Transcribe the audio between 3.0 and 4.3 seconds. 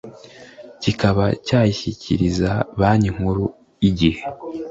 nkuru igihe